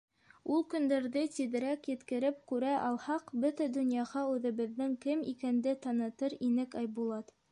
Ул 0.53 0.63
көндәрҙе 0.69 1.21
тиҙерәк 1.35 1.89
еткереп 1.91 2.39
күрә 2.53 2.71
алһаҡ, 2.87 3.29
бөтә 3.45 3.69
донъяға 3.77 4.25
үҙебеҙҙең 4.33 4.97
кем 5.07 5.23
икәнде 5.35 5.77
танытыр 5.87 6.39
инек, 6.51 6.77
Айбулат. 6.83 7.33